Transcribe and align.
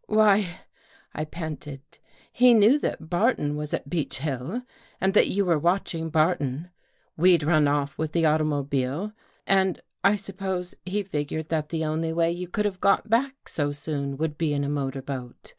"Why," 0.06 0.60
I 1.12 1.26
panted," 1.26 1.82
he 2.42 2.54
knew 2.54 2.78
that 2.78 3.10
Barton 3.10 3.56
was 3.56 3.74
at 3.74 3.90
Beech 3.90 4.20
Hill 4.20 4.62
and 5.02 5.12
that 5.12 5.28
you 5.28 5.44
were 5.44 5.58
watching 5.58 6.08
Barton. 6.08 6.70
We'd 7.18 7.42
run 7.42 7.68
off 7.68 7.98
with 7.98 8.12
the 8.12 8.24
automobile 8.24 9.12
and 9.46 9.82
I 10.02 10.16
suppose 10.16 10.74
he 10.86 11.02
figured 11.02 11.50
that 11.50 11.68
the 11.68 11.84
only 11.84 12.14
way 12.14 12.32
you 12.32 12.48
could 12.48 12.64
have 12.64 12.80
got 12.80 13.10
back 13.10 13.50
so 13.50 13.70
soon 13.70 14.16
would 14.16 14.38
be 14.38 14.54
in 14.54 14.64
a 14.64 14.70
motor 14.70 15.02
boat. 15.02 15.52